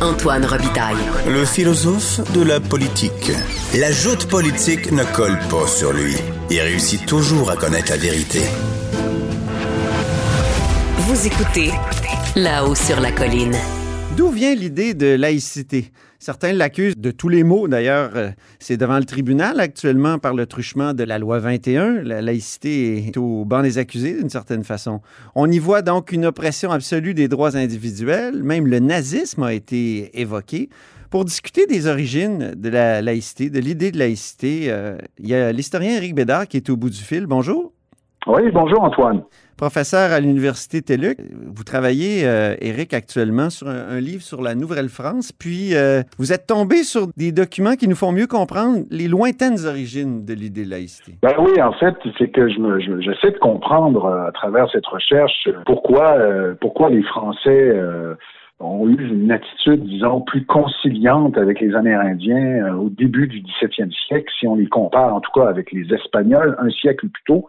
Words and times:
Antoine 0.00 0.44
Robitaille. 0.44 0.96
Le 1.26 1.44
philosophe 1.44 2.20
de 2.32 2.42
la 2.42 2.60
politique. 2.60 3.32
La 3.74 3.90
joute 3.90 4.26
politique 4.28 4.92
ne 4.92 5.02
colle 5.02 5.36
pas 5.50 5.66
sur 5.66 5.92
lui. 5.92 6.14
Il 6.50 6.60
réussit 6.60 7.04
toujours 7.04 7.50
à 7.50 7.56
connaître 7.56 7.90
la 7.90 7.96
vérité. 7.96 8.40
Vous 10.98 11.26
écoutez 11.26 11.72
là-haut 12.36 12.76
sur 12.76 13.00
la 13.00 13.10
colline. 13.10 13.56
D'où 14.16 14.30
vient 14.30 14.54
l'idée 14.54 14.94
de 14.94 15.16
laïcité? 15.16 15.90
Certains 16.20 16.52
l'accusent 16.52 16.98
de 16.98 17.12
tous 17.12 17.28
les 17.28 17.44
maux. 17.44 17.68
D'ailleurs, 17.68 18.10
euh, 18.16 18.30
c'est 18.58 18.76
devant 18.76 18.98
le 18.98 19.04
tribunal 19.04 19.60
actuellement 19.60 20.18
par 20.18 20.34
le 20.34 20.46
truchement 20.46 20.92
de 20.92 21.04
la 21.04 21.16
loi 21.16 21.38
21. 21.38 22.02
La 22.02 22.20
laïcité 22.20 23.06
est 23.06 23.16
au 23.16 23.44
banc 23.44 23.62
des 23.62 23.78
accusés 23.78 24.14
d'une 24.14 24.28
certaine 24.28 24.64
façon. 24.64 25.00
On 25.36 25.48
y 25.48 25.60
voit 25.60 25.80
donc 25.80 26.10
une 26.10 26.26
oppression 26.26 26.72
absolue 26.72 27.14
des 27.14 27.28
droits 27.28 27.56
individuels. 27.56 28.42
Même 28.42 28.66
le 28.66 28.80
nazisme 28.80 29.44
a 29.44 29.52
été 29.52 30.20
évoqué. 30.20 30.70
Pour 31.08 31.24
discuter 31.24 31.66
des 31.66 31.86
origines 31.86 32.52
de 32.56 32.68
la 32.68 33.00
laïcité, 33.00 33.48
de 33.48 33.60
l'idée 33.60 33.92
de 33.92 33.98
laïcité, 33.98 34.66
euh, 34.70 34.98
il 35.20 35.28
y 35.28 35.36
a 35.36 35.52
l'historien 35.52 35.96
Éric 35.98 36.16
Bédard 36.16 36.48
qui 36.48 36.56
est 36.56 36.68
au 36.68 36.76
bout 36.76 36.90
du 36.90 37.00
fil. 37.00 37.26
Bonjour. 37.26 37.72
Oui, 38.26 38.42
bonjour 38.52 38.82
Antoine 38.82 39.22
professeur 39.58 40.12
à 40.12 40.20
l'Université 40.20 40.80
TELUC. 40.80 41.18
Vous 41.54 41.64
travaillez, 41.64 42.26
euh, 42.26 42.54
Éric, 42.62 42.94
actuellement 42.94 43.50
sur 43.50 43.68
un, 43.68 44.00
livre 44.00 44.22
sur 44.22 44.40
la 44.40 44.54
Nouvelle-France, 44.54 45.32
puis 45.32 45.74
euh, 45.74 46.02
vous 46.16 46.32
êtes 46.32 46.46
tombé 46.46 46.84
sur 46.84 47.08
des 47.16 47.32
documents 47.32 47.74
qui 47.74 47.88
nous 47.88 47.96
font 47.96 48.12
mieux 48.12 48.28
comprendre 48.28 48.84
les 48.90 49.08
lointaines 49.08 49.66
origines 49.66 50.24
de 50.24 50.32
l'idée 50.32 50.64
de 50.64 50.70
laïcité. 50.70 51.16
Ben 51.20 51.34
oui, 51.40 51.60
en 51.60 51.72
fait, 51.72 51.94
c'est 52.16 52.28
que 52.28 52.48
je 52.48 52.58
me, 52.60 52.78
j'essaie 53.00 53.32
de 53.32 53.38
comprendre 53.38 54.06
euh, 54.06 54.28
à 54.28 54.32
travers 54.32 54.70
cette 54.70 54.86
recherche 54.86 55.48
pourquoi, 55.66 56.16
pourquoi 56.60 56.88
les 56.88 57.02
Français 57.02 57.74
ont 58.60 58.88
eu 58.88 59.08
une 59.08 59.30
attitude, 59.30 59.84
disons, 59.84 60.20
plus 60.22 60.44
conciliante 60.44 61.38
avec 61.38 61.60
les 61.60 61.74
Amérindiens 61.76 62.66
euh, 62.66 62.72
au 62.74 62.88
début 62.88 63.28
du 63.28 63.40
17e 63.40 63.92
siècle, 64.06 64.30
si 64.38 64.48
on 64.48 64.56
les 64.56 64.66
compare 64.66 65.14
en 65.14 65.20
tout 65.20 65.30
cas 65.32 65.46
avec 65.46 65.70
les 65.70 65.92
Espagnols 65.94 66.56
un 66.58 66.70
siècle 66.70 67.08
plus 67.08 67.22
tôt. 67.24 67.46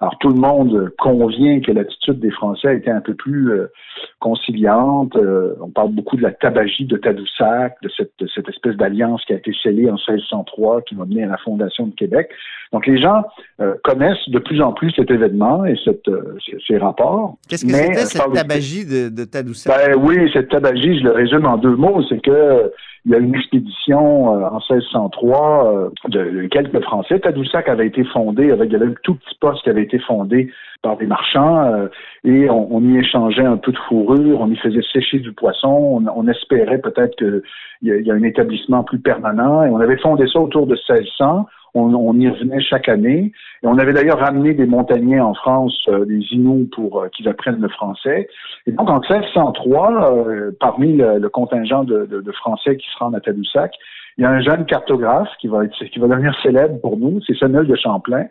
Alors 0.00 0.18
tout 0.18 0.28
le 0.28 0.40
monde 0.40 0.92
convient 0.98 1.60
que 1.60 1.72
l'attitude 1.72 2.20
des 2.20 2.30
Français 2.30 2.68
a 2.68 2.72
été 2.72 2.90
un 2.90 3.00
peu 3.00 3.14
plus 3.14 3.52
euh, 3.52 3.70
conciliante. 4.18 5.16
Euh, 5.16 5.54
on 5.60 5.70
parle 5.70 5.92
beaucoup 5.92 6.16
de 6.16 6.22
la 6.22 6.32
tabagie 6.32 6.86
de 6.86 6.96
Tadoussac, 6.96 7.76
de 7.82 7.90
cette, 7.96 8.12
de 8.18 8.26
cette 8.34 8.48
espèce 8.48 8.76
d'alliance 8.76 9.22
qui 9.26 9.32
a 9.32 9.36
été 9.36 9.52
scellée 9.62 9.88
en 9.90 9.96
1603, 10.08 10.82
qui 10.82 10.94
m'a 10.94 11.04
mené 11.04 11.24
à 11.24 11.28
la 11.28 11.38
fondation 11.38 11.86
de 11.86 11.94
Québec. 11.94 12.30
Donc 12.72 12.86
les 12.86 13.00
gens 13.00 13.24
connaissent 13.82 14.28
de 14.28 14.38
plus 14.38 14.62
en 14.62 14.72
plus 14.72 14.92
cet 14.92 15.10
événement 15.10 15.64
et 15.64 15.76
cette, 15.84 16.08
ces, 16.66 16.78
rapports. 16.78 17.36
Qu'est-ce 17.48 17.66
que 17.66 17.72
c'était 17.72 18.06
cette 18.06 18.32
tabagie 18.32 18.86
de, 18.86 19.08
de 19.08 19.24
Tadoussac? 19.24 19.76
Ben 19.76 19.96
oui, 19.98 20.30
cette 20.32 20.49
tabagie, 20.50 20.98
je 20.98 21.04
le 21.04 21.12
résume 21.12 21.46
en 21.46 21.56
deux 21.56 21.76
mots, 21.76 22.02
c'est 22.08 22.20
que 22.20 22.72
il 23.06 23.12
y 23.12 23.14
a 23.14 23.18
une 23.18 23.34
expédition 23.34 24.34
euh, 24.34 24.48
en 24.48 24.60
1603 24.70 25.74
euh, 25.74 25.88
de, 26.08 26.46
quelques 26.48 26.80
Français. 26.82 27.18
Tadoussac 27.18 27.68
avait 27.68 27.86
été 27.86 28.04
fondé 28.04 28.50
avec 28.50 28.68
il 28.68 28.72
y 28.72 28.76
avait 28.76 28.86
un 28.86 28.94
tout 29.02 29.14
petit 29.14 29.36
poste 29.40 29.62
qui 29.62 29.70
avait 29.70 29.82
été 29.82 29.98
fondé 30.00 30.52
par 30.82 30.96
des 30.98 31.06
marchands 31.06 31.64
euh, 31.64 31.88
et 32.24 32.50
on, 32.50 32.80
y 32.82 32.98
échangeait 32.98 33.44
un 33.44 33.56
peu 33.56 33.72
de 33.72 33.78
fourrure, 33.88 34.40
on 34.40 34.50
y 34.50 34.56
faisait 34.56 34.82
sécher 34.92 35.18
du 35.18 35.32
poisson, 35.32 36.02
on, 36.14 36.28
espérait 36.28 36.78
peut-être 36.78 37.16
qu'il 37.16 37.42
y, 37.82 37.88
y, 37.88 38.10
a 38.10 38.14
un 38.14 38.22
établissement 38.22 38.84
plus 38.84 38.98
permanent 38.98 39.62
et 39.64 39.70
on 39.70 39.80
avait 39.80 39.98
fondé 39.98 40.26
ça 40.30 40.40
autour 40.40 40.66
de 40.66 40.74
1600. 40.74 41.46
On, 41.74 42.18
y 42.18 42.28
revenait 42.28 42.60
chaque 42.60 42.88
année. 42.88 43.32
Et 43.62 43.66
on 43.66 43.78
avait 43.78 43.92
d'ailleurs 43.92 44.18
ramené 44.18 44.54
des 44.54 44.66
montagnais 44.66 45.20
en 45.20 45.34
France, 45.34 45.78
euh, 45.88 46.04
des 46.04 46.20
Inuits, 46.32 46.68
pour 46.74 47.00
euh, 47.00 47.08
qu'ils 47.08 47.28
apprennent 47.28 47.60
le 47.60 47.68
français. 47.68 48.28
Et 48.66 48.72
donc, 48.72 48.88
en 48.90 49.00
1603, 49.00 50.12
euh, 50.12 50.50
parmi 50.58 50.96
le, 50.96 51.28
contingent 51.28 51.84
de, 51.84 52.32
Français 52.32 52.76
qui 52.76 52.86
se 52.90 52.98
rendent 52.98 53.16
à 53.16 53.20
Tadoussac, 53.20 53.72
il 54.18 54.22
y 54.22 54.26
a 54.26 54.30
un 54.30 54.40
jeune 54.40 54.66
cartographe 54.66 55.30
qui 55.40 55.48
va 55.48 55.64
être, 55.64 55.84
qui 55.84 55.98
va 55.98 56.08
devenir 56.08 56.34
célèbre 56.42 56.80
pour 56.80 56.96
nous, 56.96 57.20
c'est 57.26 57.36
Samuel 57.36 57.66
de 57.66 57.76
Champlain, 57.76 58.26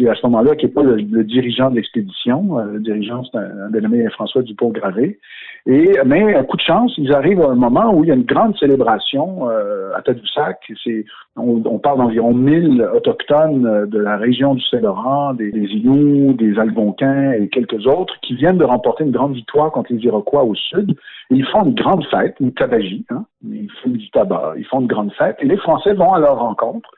qui 0.00 0.08
à 0.08 0.14
ce 0.14 0.26
moment-là, 0.26 0.56
qui 0.56 0.66
n'est 0.66 0.72
pas 0.72 0.82
le, 0.82 1.24
dirigeant 1.24 1.70
de 1.70 1.76
l'expédition. 1.76 2.58
le 2.58 2.80
dirigeant, 2.80 3.22
c'est 3.24 3.38
un, 3.38 3.66
un 3.66 3.70
dénommé 3.70 4.08
François 4.10 4.42
Dupont-Gravé. 4.42 5.18
Et, 5.66 5.92
mais, 6.06 6.34
un 6.34 6.44
coup 6.44 6.56
de 6.56 6.62
chance, 6.62 6.94
ils 6.96 7.12
arrivent 7.12 7.42
à 7.42 7.50
un 7.50 7.54
moment 7.54 7.92
où 7.94 8.02
il 8.02 8.08
y 8.08 8.10
a 8.10 8.14
une 8.14 8.24
grande 8.24 8.56
célébration 8.56 9.50
euh, 9.50 9.92
à 9.94 10.00
Tadoussac. 10.00 10.58
C'est, 10.82 11.04
on, 11.36 11.62
on 11.66 11.78
parle 11.78 11.98
d'environ 11.98 12.32
1000 12.32 12.82
autochtones 12.94 13.66
euh, 13.66 13.86
de 13.86 13.98
la 13.98 14.16
région 14.16 14.54
du 14.54 14.62
Saint-Laurent, 14.62 15.34
des, 15.34 15.50
des 15.50 15.68
des 15.70 16.58
Algonquins 16.58 17.32
et 17.32 17.48
quelques 17.48 17.86
autres 17.86 18.14
qui 18.22 18.34
viennent 18.34 18.58
de 18.58 18.64
remporter 18.64 19.04
une 19.04 19.10
grande 19.10 19.34
victoire 19.34 19.70
contre 19.70 19.92
les 19.92 19.98
Iroquois 19.98 20.44
au 20.44 20.54
sud. 20.54 20.96
Ils 21.30 21.46
font 21.46 21.64
une 21.64 21.74
grande 21.74 22.04
fête, 22.06 22.36
une 22.40 22.52
tabagie. 22.52 23.04
Hein? 23.10 23.24
Ils 23.44 23.70
font 23.82 23.90
du 23.90 24.10
tabac, 24.10 24.54
ils 24.56 24.64
font 24.64 24.80
une 24.80 24.86
grande 24.86 25.12
fête. 25.12 25.36
Et 25.40 25.46
les 25.46 25.58
Français 25.58 25.92
vont 25.92 26.14
à 26.14 26.20
leur 26.20 26.38
rencontre. 26.38 26.90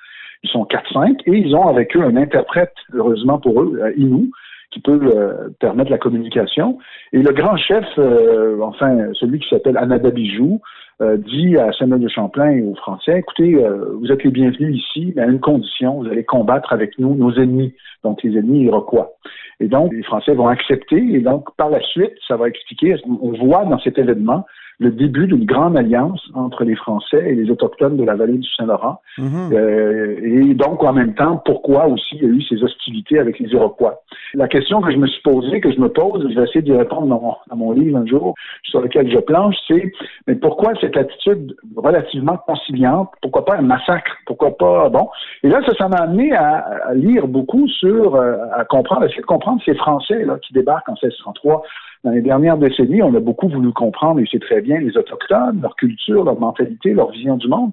Ils 0.43 0.51
sont 0.51 0.65
4-5 0.65 1.21
et 1.27 1.39
ils 1.39 1.55
ont 1.55 1.69
avec 1.69 1.97
eux 1.97 2.03
un 2.03 2.17
interprète, 2.17 2.75
heureusement 2.93 3.39
pour 3.39 3.63
eux, 3.63 3.79
euh, 3.81 3.93
Inou, 3.97 4.31
qui 4.73 4.81
peut 4.81 5.01
euh, 5.03 5.51
permettre 5.61 5.91
la 5.91 5.99
communication. 5.99 6.79
Et 7.13 7.23
le 7.23 7.33
grand 7.33 7.57
chef, 7.57 7.85
euh, 7.99 8.59
enfin 8.63 9.13
celui 9.13 9.39
qui 9.39 9.49
s'appelle 9.49 9.77
Anadabijou, 9.77 10.61
euh, 11.01 11.17
dit 11.17 11.57
à 11.57 11.73
Samuel 11.73 12.01
de 12.01 12.09
Champlain 12.09 12.51
et 12.51 12.63
aux 12.63 12.75
Français, 12.75 13.19
écoutez, 13.19 13.55
vous 14.01 14.11
êtes 14.11 14.25
les 14.25 14.31
bienvenus 14.31 14.77
ici, 14.77 15.13
mais 15.15 15.23
à 15.23 15.27
une 15.27 15.41
condition, 15.41 16.03
vous 16.03 16.09
allez 16.09 16.25
combattre 16.25 16.73
avec 16.73 16.99
nous 16.99 17.15
nos 17.15 17.33
ennemis, 17.35 17.75
donc 18.03 18.23
les 18.23 18.37
ennemis 18.39 18.65
iroquois. 18.65 19.13
Et 19.61 19.69
donc, 19.69 19.93
les 19.93 20.03
Français 20.03 20.35
vont 20.35 20.49
accepter, 20.49 20.97
et 20.97 21.21
donc 21.21 21.55
par 21.57 21.71
la 21.71 21.81
suite, 21.81 22.13
ça 22.27 22.37
va 22.37 22.49
expliquer, 22.49 22.97
on 23.07 23.33
voit 23.33 23.65
dans 23.65 23.79
cet 23.79 23.99
événement 23.99 24.45
le 24.79 24.91
début 24.91 25.27
d'une 25.27 25.45
grande 25.45 25.77
alliance 25.77 26.23
entre 26.35 26.65
les 26.65 26.75
Français 26.75 27.23
et 27.27 27.35
les 27.35 27.51
Autochtones 27.51 27.97
de 27.97 28.05
la 28.05 28.15
vallée 28.15 28.39
du 28.39 28.49
Saint-Laurent. 28.57 29.01
Mhm. 29.19 29.53
euh, 29.53 30.17
et 30.23 30.55
donc, 30.55 30.83
en 30.83 30.93
même 30.93 31.15
temps, 31.15 31.41
pourquoi 31.45 31.87
aussi 31.87 32.17
il 32.17 32.23
y 32.23 32.27
a 32.27 32.29
eu 32.29 32.43
ces 32.43 32.63
hostilités 32.63 33.19
avec 33.19 33.39
les 33.39 33.49
Iroquois? 33.51 34.03
La 34.35 34.49
question 34.49 34.81
que 34.81 34.91
je 34.91 34.97
me 34.97 35.07
suis 35.07 35.23
posée, 35.23 35.61
que 35.61 35.73
je 35.73 35.81
me 35.81 35.89
pose, 35.89 36.27
je 36.29 36.35
vais 36.35 36.45
essayer 36.45 36.63
d'y 36.63 36.73
répondre 36.73 37.07
dans 37.07 37.57
mon, 37.57 37.73
livre 37.73 37.99
un 37.99 38.07
jour, 38.07 38.35
sur 38.65 38.81
lequel 38.81 39.11
je 39.11 39.19
planche, 39.19 39.57
c'est 39.69 39.93
mais 40.27 40.35
pourquoi 40.35 40.73
cette 40.81 40.97
attitude 40.97 41.55
relativement 41.77 42.37
conciliante? 42.39 43.11
Pourquoi 43.21 43.45
pas 43.45 43.57
un 43.57 43.63
massacre? 43.63 44.13
Pourquoi 44.27 44.57
pas 44.57 44.89
bon? 44.89 45.09
Et 45.43 45.49
là, 45.49 45.61
ça, 45.67 45.73
ça 45.79 45.89
m'a 45.89 45.99
amené 45.99 46.33
à, 46.35 46.93
lire 46.95 47.29
beaucoup 47.29 47.69
sur, 47.69 48.15
euh, 48.15 48.37
à 48.55 48.65
comprendre, 48.65 49.03
à 49.03 49.07
essayer 49.07 49.21
de 49.23 49.27
comprendre 49.27 49.61
ces 49.65 49.75
Français 49.75 50.25
là 50.25 50.39
qui 50.39 50.53
débarquent 50.53 50.89
en 50.89 50.97
1603 51.03 51.63
dans 52.05 52.11
les 52.11 52.23
dernières 52.23 52.57
décennies, 52.57 53.03
on 53.03 53.15
a 53.15 53.21
beaucoup 53.21 53.49
voulu 53.49 53.73
comprendre, 53.73 54.21
et 54.21 54.25
c'est 54.31 54.41
très 54.41 54.61
bien, 54.61 54.79
les 54.81 54.97
Autochtones, 54.97 55.61
leur 55.63 55.77
culture, 55.77 56.25
leur 56.25 56.39
mentalité, 56.39 56.95
leur 56.95 57.11
vision 57.11 57.37
du 57.37 57.49
monde. 57.49 57.71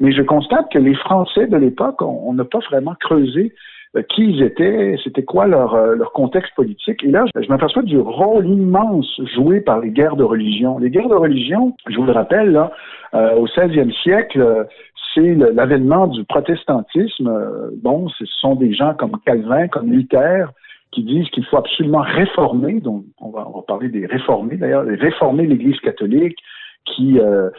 Mais 0.00 0.12
je 0.12 0.22
constate 0.22 0.70
que 0.70 0.78
les 0.78 0.94
Français 0.94 1.46
de 1.46 1.56
l'époque, 1.56 2.02
on 2.02 2.32
n'a 2.34 2.44
pas 2.44 2.60
vraiment 2.70 2.94
creusé 2.98 3.54
euh, 3.96 4.02
qui 4.02 4.22
ils 4.22 4.42
étaient, 4.42 4.96
c'était 5.02 5.24
quoi 5.24 5.48
leur, 5.48 5.74
euh, 5.74 5.96
contexte 6.14 6.54
politique. 6.54 7.02
Et 7.02 7.10
là, 7.10 7.24
je 7.34 7.48
m'aperçois 7.48 7.82
du 7.82 7.98
rôle 7.98 8.46
immense 8.46 9.20
joué 9.34 9.60
par 9.60 9.80
les 9.80 9.90
guerres 9.90 10.14
de 10.14 10.22
religion. 10.22 10.78
Les 10.78 10.90
guerres 10.90 11.08
de 11.08 11.16
religion, 11.16 11.74
je 11.88 11.96
vous 11.96 12.04
le 12.04 12.12
rappelle, 12.12 12.52
là, 12.52 12.70
euh, 13.14 13.34
au 13.34 13.48
16e 13.48 13.92
siècle, 14.02 14.68
c'est 15.12 15.34
l'avènement 15.34 16.06
du 16.06 16.22
protestantisme. 16.22 17.32
Bon, 17.82 18.08
ce 18.10 18.24
sont 18.26 18.54
des 18.54 18.72
gens 18.72 18.94
comme 18.94 19.16
Calvin, 19.26 19.66
comme 19.66 19.90
Luther, 19.90 20.52
qui 20.92 21.02
disent 21.04 21.28
qu'il 21.30 21.44
faut 21.44 21.56
absolument 21.56 22.02
réformer, 22.02 22.80
donc 22.80 23.04
on 23.20 23.30
va, 23.30 23.46
on 23.48 23.58
va 23.58 23.62
parler 23.62 23.88
des 23.88 24.06
réformés 24.06 24.56
d'ailleurs, 24.56 24.84
réformer 24.84 25.46
l'Église 25.46 25.78
catholique, 25.80 26.36
qui 26.86 27.18
euh, 27.18 27.50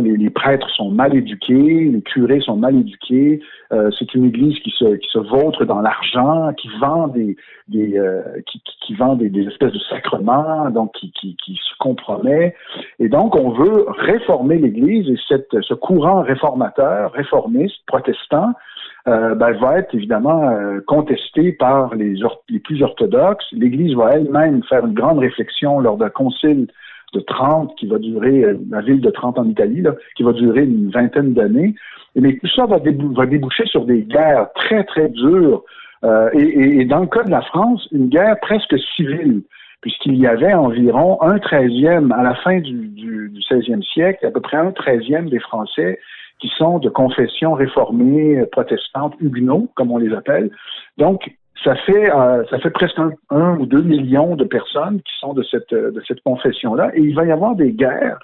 les, 0.00 0.30
prêtres 0.30 0.68
sont 0.70 0.90
mal 0.90 1.14
éduqués, 1.14 1.90
les 1.92 2.02
curés 2.02 2.40
sont 2.40 2.56
mal 2.56 2.76
éduqués. 2.76 3.40
Euh, 3.72 3.90
c'est 3.98 4.14
une 4.14 4.24
église 4.24 4.58
qui 4.60 4.70
se, 4.70 4.96
qui 4.96 5.08
se 5.10 5.18
vautre 5.18 5.64
dans 5.64 5.80
l'argent, 5.80 6.52
qui 6.54 6.68
vend 6.80 7.08
des, 7.08 7.36
des 7.68 7.98
euh, 7.98 8.22
qui, 8.46 8.62
qui, 8.86 8.94
vend 8.94 9.14
des, 9.14 9.28
des, 9.28 9.46
espèces 9.46 9.72
de 9.72 9.78
sacrements, 9.90 10.70
donc 10.70 10.92
qui, 10.92 11.12
qui, 11.12 11.36
qui, 11.36 11.54
se 11.54 11.76
compromet. 11.78 12.54
Et 12.98 13.08
donc 13.08 13.36
on 13.36 13.50
veut 13.50 13.86
réformer 13.88 14.58
l'Église 14.58 15.08
et 15.08 15.18
cette, 15.28 15.60
ce 15.60 15.74
courant 15.74 16.22
réformateur, 16.22 17.12
réformiste, 17.12 17.76
protestant, 17.86 18.52
euh, 19.08 19.34
ben, 19.34 19.52
va 19.52 19.78
être 19.78 19.94
évidemment 19.94 20.50
euh, 20.50 20.80
contesté 20.86 21.52
par 21.52 21.94
les, 21.94 22.20
plus 22.62 22.82
orthodoxes. 22.82 23.46
L'Église 23.52 23.94
va 23.94 24.12
elle-même 24.12 24.62
faire 24.64 24.84
une 24.84 24.94
grande 24.94 25.18
réflexion 25.18 25.80
lors 25.80 25.96
d'un 25.96 26.10
concile 26.10 26.66
de 27.14 27.20
30 27.20 27.74
qui 27.76 27.86
va 27.86 27.98
durer, 27.98 28.44
euh, 28.44 28.58
la 28.70 28.82
ville 28.82 29.00
de 29.00 29.10
30 29.10 29.38
en 29.38 29.48
Italie, 29.48 29.82
là, 29.82 29.94
qui 30.16 30.22
va 30.22 30.32
durer 30.32 30.64
une 30.64 30.90
vingtaine 30.90 31.32
d'années. 31.32 31.74
Mais 32.14 32.36
tout 32.36 32.48
ça 32.54 32.66
va, 32.66 32.78
déboucher 32.78 33.66
sur 33.66 33.84
des 33.86 34.02
guerres 34.02 34.48
très, 34.54 34.84
très 34.84 35.08
dures. 35.08 35.62
Euh, 36.04 36.30
et, 36.34 36.80
et, 36.80 36.84
dans 36.84 37.00
le 37.00 37.06
cas 37.06 37.22
de 37.22 37.30
la 37.30 37.42
France, 37.42 37.86
une 37.92 38.08
guerre 38.08 38.38
presque 38.40 38.76
civile, 38.96 39.42
puisqu'il 39.80 40.16
y 40.16 40.26
avait 40.26 40.54
environ 40.54 41.20
un 41.22 41.38
treizième, 41.38 42.12
à 42.12 42.22
la 42.22 42.34
fin 42.34 42.58
du, 42.58 42.88
du, 42.88 43.30
du 43.30 43.40
16e 43.40 43.82
siècle, 43.82 44.26
à 44.26 44.30
peu 44.30 44.40
près 44.40 44.56
un 44.56 44.72
treizième 44.72 45.28
des 45.30 45.38
Français 45.38 45.98
qui 46.40 46.48
sont 46.56 46.78
de 46.78 46.88
confession 46.88 47.54
réformée, 47.54 48.44
protestante, 48.52 49.14
huguenots, 49.20 49.68
comme 49.74 49.90
on 49.90 49.98
les 49.98 50.14
appelle. 50.14 50.50
Donc, 50.98 51.30
ça 51.62 51.74
fait 51.76 52.10
euh, 52.10 52.44
ça 52.50 52.58
fait 52.58 52.70
presque 52.70 52.98
un, 53.30 53.58
ou 53.58 53.66
deux 53.66 53.82
millions 53.82 54.34
de 54.34 54.44
personnes 54.44 55.00
qui 55.02 55.12
sont 55.20 55.34
de 55.34 55.42
cette 55.42 55.74
de 55.74 56.02
cette 56.08 56.22
confession-là, 56.22 56.90
et 56.94 57.00
il 57.00 57.14
va 57.14 57.24
y 57.24 57.30
avoir 57.30 57.54
des 57.54 57.72
guerres 57.72 58.18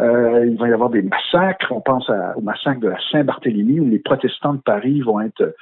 Euh, 0.00 0.46
il 0.46 0.56
va 0.58 0.68
y 0.68 0.72
avoir 0.72 0.90
des 0.90 1.02
massacres. 1.02 1.70
On 1.70 1.80
pense 1.80 2.10
au 2.36 2.40
massacre 2.40 2.80
de 2.80 2.88
la 2.88 2.98
Saint-Barthélemy 3.10 3.80
où 3.80 3.88
les 3.88 3.98
protestants 3.98 4.54
de 4.54 4.60
Paris 4.60 5.00
vont 5.00 5.20
être 5.20 5.54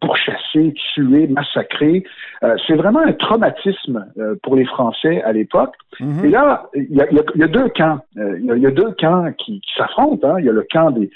pourchassés, 0.00 0.74
tués, 0.94 1.26
massacrés. 1.26 2.04
Euh, 2.44 2.54
c'est 2.66 2.74
vraiment 2.74 3.00
un 3.00 3.12
traumatisme 3.12 4.06
euh, 4.18 4.36
pour 4.42 4.54
les 4.54 4.64
Français 4.64 5.22
à 5.22 5.32
l'époque. 5.32 5.74
Mhm. 5.98 6.24
Et 6.24 6.28
là, 6.28 6.70
il 6.74 6.94
y 6.94 7.00
a, 7.00 7.48
deux 7.48 7.68
camps. 7.70 7.98
Il 8.16 8.44
y, 8.44 8.66
a 8.66 8.70
deux 8.70 8.92
camps 8.92 9.32
qui, 9.38 9.60
s'affrontent. 9.76 10.28
Hein. 10.28 10.36
Il 10.38 10.44
y 10.44 10.48
a 10.48 10.52
le 10.52 10.66
camp 10.70 10.92
des, 10.92 11.10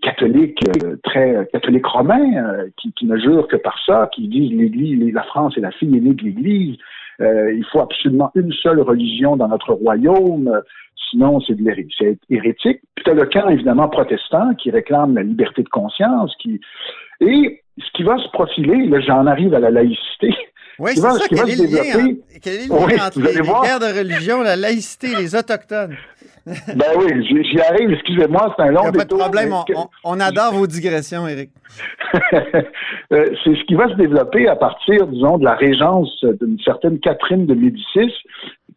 catholiques 0.00 0.64
très 1.02 1.46
catholiques 1.52 1.86
romains 1.86 2.66
qui, 2.78 2.92
qui, 2.92 3.04
ne 3.04 3.18
jurent 3.18 3.46
que 3.48 3.56
par 3.56 3.78
ça, 3.84 4.08
qui 4.14 4.26
disent 4.26 4.52
l'Église, 4.52 5.12
la 5.12 5.22
France 5.24 5.58
est 5.58 5.60
la 5.60 5.72
fille 5.72 5.94
aînée 5.94 6.14
de 6.14 6.22
l'Église. 6.22 6.78
Il 7.20 7.64
faut 7.70 7.80
absolument 7.80 8.30
une 8.34 8.52
seule 8.52 8.80
religion 8.80 9.36
dans 9.36 9.48
notre 9.48 9.72
royaume 9.72 10.62
sinon 11.10 11.40
c'est 11.40 11.54
de 11.54 11.86
c'est 11.98 12.18
hérétique. 12.30 12.80
Puis 12.94 13.10
as 13.10 13.14
le 13.14 13.26
camp, 13.26 13.48
évidemment, 13.48 13.88
protestant 13.88 14.54
qui 14.54 14.70
réclame 14.70 15.14
la 15.14 15.22
liberté 15.22 15.62
de 15.62 15.68
conscience, 15.68 16.34
qui 16.38 16.60
et 17.20 17.62
ce 17.78 17.90
qui 17.94 18.02
va 18.02 18.18
se 18.18 18.28
profiler, 18.30 18.86
là 18.86 19.00
j'en 19.00 19.26
arrive 19.26 19.54
à 19.54 19.60
la 19.60 19.70
laïcité. 19.70 20.34
Oui, 20.78 20.92
c'est 20.94 21.00
ça, 21.00 21.26
quel 21.28 21.50
est, 21.50 21.56
le 21.56 21.64
lien, 21.64 22.14
quel 22.42 22.54
est 22.54 22.68
le 22.68 22.96
lien 22.96 23.06
entre 23.06 23.20
les, 23.20 23.34
guerres 23.34 23.80
de 23.80 23.98
religion, 23.98 24.42
la 24.42 24.56
laïcité 24.56 25.12
et 25.12 25.16
les 25.16 25.36
Autochtones? 25.36 25.96
ben 26.46 26.86
oui, 26.98 27.44
j'y 27.44 27.60
arrive, 27.60 27.92
excusez-moi, 27.92 28.52
c'est 28.56 28.64
un 28.64 28.72
long 28.72 28.82
a 28.82 28.92
pas 28.92 29.04
de 29.04 29.14
problème, 29.14 29.54
on, 30.02 30.18
adore 30.18 30.54
vos 30.54 30.66
digressions, 30.66 31.28
Éric. 31.28 31.50
Euh, 33.12 33.26
c'est 33.44 33.54
ce 33.54 33.64
qui 33.64 33.74
va 33.74 33.88
se 33.90 33.94
développer 33.94 34.48
à 34.48 34.56
partir, 34.56 35.06
disons, 35.06 35.36
de 35.36 35.44
la 35.44 35.54
régence 35.54 36.24
d'une 36.40 36.58
certaine 36.60 36.98
Catherine 36.98 37.44
de 37.44 37.52
Médicis, 37.52 38.10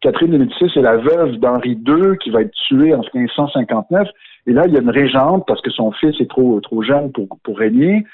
Catherine 0.00 0.30
de 0.30 0.38
Médicis 0.38 0.70
est 0.76 0.82
la 0.82 0.96
veuve 0.96 1.36
d'Henri 1.36 1.78
II 1.86 2.18
qui 2.22 2.30
va 2.30 2.42
être 2.42 2.52
tuée 2.68 2.94
en 2.94 3.00
1559. 3.14 4.08
Et 4.46 4.52
là, 4.52 4.64
il 4.66 4.74
y 4.74 4.76
a 4.76 4.80
une 4.80 4.90
régente 4.90 5.44
parce 5.46 5.60
que 5.62 5.70
son 5.70 5.90
fils 5.92 6.14
est 6.20 6.30
trop, 6.30 6.60
trop 6.60 6.82
jeune 6.82 7.12
pour, 7.12 7.26
pour 7.42 7.58
régner. 7.58 8.04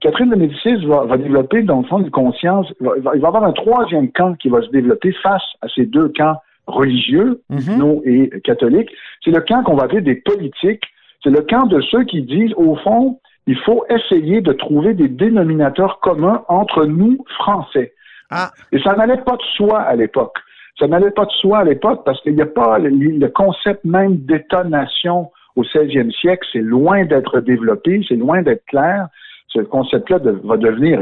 Catherine 0.00 0.30
de 0.30 0.36
Médicis 0.36 0.86
va, 0.86 1.04
va 1.04 1.16
développer, 1.16 1.62
dans 1.62 1.80
le 1.80 1.86
fond, 1.86 1.98
une 1.98 2.10
conscience. 2.10 2.66
Il 2.80 2.86
va, 2.86 2.92
il 2.96 3.02
va, 3.02 3.16
y 3.16 3.24
avoir 3.24 3.44
un 3.44 3.52
troisième 3.52 4.10
camp 4.12 4.34
qui 4.34 4.48
va 4.48 4.62
se 4.62 4.68
développer 4.70 5.12
face 5.22 5.42
à 5.60 5.68
ces 5.74 5.86
deux 5.86 6.08
camps 6.08 6.36
religieux, 6.66 7.40
mm 7.50 8.00
et 8.04 8.30
catholiques. 8.44 8.90
C'est 9.24 9.30
le 9.30 9.40
camp 9.40 9.62
qu'on 9.62 9.74
va 9.74 9.84
appeler 9.84 10.00
des 10.00 10.14
politiques. 10.14 10.84
C'est 11.22 11.30
le 11.30 11.42
camp 11.42 11.66
de 11.66 11.80
ceux 11.82 12.04
qui 12.04 12.22
disent, 12.22 12.54
au 12.56 12.76
fond, 12.76 13.20
il 13.46 13.58
faut 13.58 13.84
essayer 13.90 14.40
de 14.40 14.52
trouver 14.52 14.94
des 14.94 15.08
dénominateurs 15.08 16.00
communs 16.00 16.44
entre 16.48 16.86
nous, 16.86 17.24
Français. 17.36 17.92
Ah. 18.30 18.50
Et 18.72 18.78
ça 18.80 18.94
n'allait 18.94 19.22
pas 19.22 19.36
de 19.36 19.42
soi 19.56 19.80
à 19.80 19.96
l'époque. 19.96 20.36
Ça 20.78 20.86
n'allait 20.86 21.10
pas 21.10 21.26
de 21.26 21.32
soi 21.32 21.58
à 21.58 21.64
l'époque 21.64 22.04
parce 22.04 22.20
qu'il 22.22 22.34
n'y 22.34 22.42
a 22.42 22.46
pas 22.46 22.78
le, 22.78 23.28
concept 23.28 23.84
même 23.84 24.16
d'État-nation 24.18 25.30
au 25.56 25.64
16e 25.64 26.12
siècle, 26.12 26.46
c'est 26.52 26.60
loin 26.60 27.04
d'être 27.04 27.40
développé, 27.40 28.00
c'est 28.08 28.14
loin 28.14 28.40
d'être 28.40 28.64
clair. 28.66 29.08
Ce 29.52 29.60
concept-là 29.60 30.18
va 30.44 30.56
devenir 30.56 31.00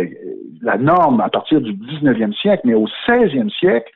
la 0.62 0.78
norme 0.78 1.20
à 1.20 1.28
partir 1.28 1.60
du 1.60 1.72
19e 1.72 2.34
siècle, 2.34 2.62
mais 2.64 2.74
au 2.74 2.86
16e 3.06 3.50
siècle, 3.50 3.92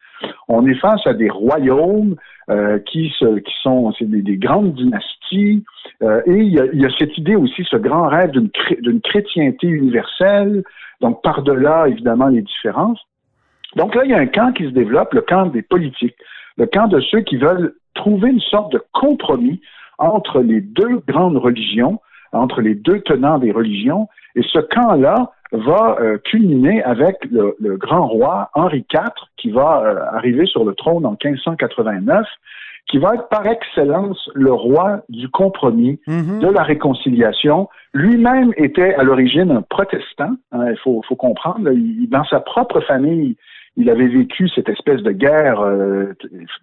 on 0.48 0.66
est 0.66 0.74
face 0.74 1.06
à 1.06 1.14
des 1.14 1.30
royaumes 1.30 2.16
euh, 2.50 2.78
qui, 2.78 3.10
qui 3.10 3.54
sont 3.62 3.92
des, 4.00 4.36
grandes 4.36 4.74
dynasties, 4.74 5.64
euh, 6.02 6.20
et 6.26 6.36
il 6.36 6.52
y, 6.52 6.60
a, 6.60 6.66
il 6.72 6.80
y, 6.80 6.86
a, 6.86 6.90
cette 6.98 7.16
idée 7.18 7.36
aussi, 7.36 7.64
ce 7.68 7.76
grand 7.76 8.08
rêve 8.08 8.30
d'une 8.30 9.00
chrétienté 9.00 9.66
universelle, 9.66 10.62
donc 11.00 11.22
par-delà 11.22 11.88
évidemment 11.88 12.28
les 12.28 12.42
différences. 12.42 13.00
Donc 13.76 13.94
là, 13.94 14.02
il 14.04 14.10
y 14.10 14.14
a 14.14 14.18
un 14.18 14.26
camp 14.26 14.52
qui 14.52 14.64
se 14.64 14.70
développe, 14.70 15.14
le 15.14 15.22
camp 15.22 15.46
des 15.46 15.62
politiques, 15.62 16.16
le 16.56 16.66
camp 16.66 16.88
de 16.88 17.00
ceux 17.00 17.20
qui 17.20 17.36
veulent 17.36 17.74
trouver 17.94 18.30
une 18.30 18.40
sorte 18.40 18.72
de 18.72 18.82
compromis 18.92 19.60
entre 19.98 20.40
les 20.40 20.60
deux 20.60 21.02
grandes 21.06 21.36
religions, 21.36 22.00
entre 22.32 22.60
les 22.60 22.74
deux 22.74 23.00
tenants 23.00 23.38
des 23.38 23.52
religions, 23.52 24.08
et 24.34 24.42
ce 24.42 24.58
camp-là 24.58 25.32
va 25.52 25.96
euh, 26.00 26.18
culminer 26.18 26.82
avec 26.82 27.16
le, 27.30 27.76
grand 27.76 28.06
roi 28.06 28.50
Henri 28.54 28.84
IV, 28.92 29.10
qui 29.36 29.50
va 29.50 29.82
euh, 29.84 30.16
arriver 30.16 30.46
sur 30.46 30.64
le 30.64 30.74
trône 30.74 31.04
en 31.04 31.16
1589, 31.22 32.26
qui 32.88 32.98
va 32.98 33.14
être 33.14 33.28
par 33.28 33.46
excellence 33.46 34.30
le 34.34 34.52
roi 34.52 35.02
du 35.08 35.28
compromis, 35.28 36.00
mm-hmm. 36.08 36.40
de 36.40 36.48
la 36.48 36.62
réconciliation. 36.62 37.68
Lui-même 37.92 38.52
était 38.56 38.94
à 38.94 39.02
l'origine 39.02 39.50
un 39.50 39.62
protestant, 39.62 40.32
hein, 40.52 40.70
il 40.70 40.78
faut, 40.82 41.02
faut 41.06 41.16
comprendre. 41.16 41.70
dans 42.08 42.24
sa 42.24 42.40
propre 42.40 42.80
famille, 42.80 43.36
il 43.76 43.88
avait 43.88 44.08
vécu 44.08 44.48
cette 44.48 44.68
espèce 44.68 45.02
de 45.02 45.12
guerre 45.12 45.60
euh, 45.60 46.12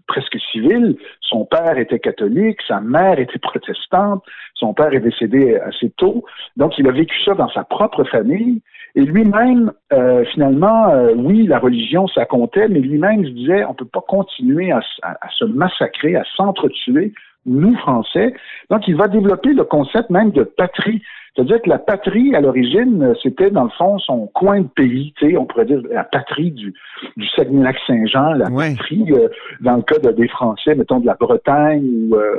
presque 0.08 0.38
civile. 0.52 0.96
Son 1.22 1.46
père 1.46 1.78
était 1.78 2.00
catholique, 2.00 2.60
sa 2.68 2.82
mère 2.82 3.20
était 3.20 3.40
protestante, 3.40 4.24
son 4.54 4.74
père 4.74 4.94
est 4.94 5.00
décédé 5.00 5.56
assez 5.56 5.90
tôt. 5.92 6.24
Donc, 6.56 6.78
il 6.78 6.88
a 6.88 6.92
vécu 6.92 7.16
ça 7.26 7.34
dans 7.34 7.50
sa 7.50 7.64
propre 7.64 8.04
famille. 8.04 8.62
Et 8.96 9.02
lui-même, 9.02 9.72
euh, 9.94 10.24
finalement, 10.26 10.90
euh, 10.90 11.14
oui, 11.16 11.48
la 11.48 11.60
religion, 11.60 12.08
ça 12.08 12.26
comptait, 12.26 12.68
mais 12.68 12.80
lui-même 12.80 13.26
se 13.26 13.32
disait, 13.32 13.66
on 13.66 13.74
peut 13.74 13.86
pas 13.86 14.04
continuer 14.08 14.72
à, 14.72 14.82
à 15.04 15.30
se 15.38 15.46
massacrer, 15.46 16.16
à 16.16 16.24
s'entretuer, 16.36 17.14
nous, 17.46 17.76
Français. 17.78 18.34
Donc, 18.70 18.88
il 18.88 18.96
va 18.96 19.08
développer 19.08 19.54
le 19.54 19.64
concept 19.64 20.10
même 20.10 20.32
de 20.32 20.44
patrie. 20.44 21.02
C'est-à-dire 21.36 21.62
que 21.62 21.70
la 21.70 21.80
patrie, 21.80 22.36
à 22.36 22.42
l'origine, 22.42 23.14
c'était 23.22 23.52
dans 23.52 23.66
le 23.66 23.70
fond 23.78 23.98
son 24.00 24.28
coin 24.28 24.62
de 24.62 24.68
pays, 24.68 25.14
tu 25.18 25.30
sais, 25.30 25.38
on 25.38 25.46
pourrait 25.46 25.66
dire 25.66 25.82
la 25.90 26.04
patrie 26.04 26.52
du, 26.52 26.74
du 27.18 27.28
Saguenay-Lac-Saint-Jean, 27.30 28.34
la 28.34 28.50
patrie, 28.50 29.06
euh, 29.12 29.30
dans 29.62 29.78
le 29.78 29.82
cas 29.84 30.00
des 30.00 30.28
Français, 30.28 30.76
mettons 30.76 31.00
de 31.00 31.06
la 31.06 31.16
Bretagne 31.16 31.86
ou, 31.86 32.16
euh, 32.16 32.36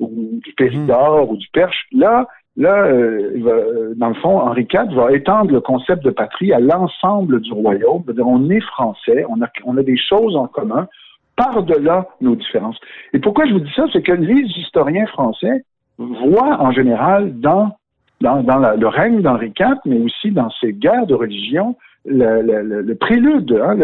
du 0.00 0.52
Péridor 0.56 1.30
ou 1.30 1.36
du 1.36 1.46
Perche. 1.52 1.86
Là, 1.92 2.26
là, 2.56 2.86
euh, 2.86 3.94
dans 3.96 4.08
le 4.08 4.14
fond, 4.14 4.38
Henri 4.40 4.66
IV 4.72 4.94
va 4.94 5.12
étendre 5.12 5.50
le 5.50 5.60
concept 5.60 6.04
de 6.04 6.10
patrie 6.10 6.52
à 6.52 6.60
l'ensemble 6.60 7.40
du 7.40 7.52
royaume. 7.52 8.02
-dire 8.02 8.24
on 8.24 8.48
est 8.50 8.60
français, 8.60 9.24
on 9.28 9.42
a, 9.42 9.48
on 9.64 9.76
a 9.76 9.82
des 9.82 9.98
choses 9.98 10.36
en 10.36 10.46
commun 10.46 10.88
par-delà 11.36 12.06
nos 12.20 12.36
différences. 12.36 12.78
Et 13.12 13.18
pourquoi 13.18 13.46
je 13.46 13.52
vous 13.52 13.60
dis 13.60 13.72
ça, 13.74 13.84
c'est 13.92 14.02
que 14.02 14.12
les 14.12 14.42
historiens 14.62 15.06
français 15.06 15.64
voient 15.98 16.60
en 16.60 16.72
général 16.72 17.40
dans 17.40 17.76
dans, 18.22 18.76
le 18.76 18.86
règne 18.86 19.20
d'Henri 19.20 19.52
IV, 19.58 19.76
mais 19.84 20.00
aussi 20.00 20.30
dans 20.30 20.50
ces 20.60 20.72
guerres 20.72 21.06
de 21.06 21.14
religion, 21.14 21.76
le, 22.04 22.94
prélude, 22.94 23.52
hein, 23.62 23.76